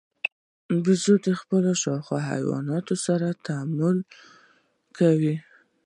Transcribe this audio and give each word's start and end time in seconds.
بیزو 0.83 1.15
د 1.25 1.27
خپلو 1.41 1.71
شاوخوا 1.81 2.19
حیواناتو 2.31 2.95
سره 3.05 3.27
تعامل 3.45 3.97
کوي. 4.97 5.35